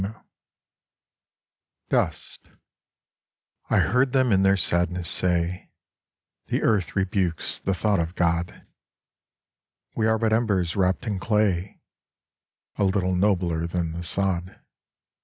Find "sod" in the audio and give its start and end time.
14.03-14.59